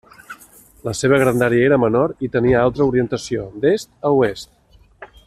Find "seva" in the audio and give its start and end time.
0.99-1.19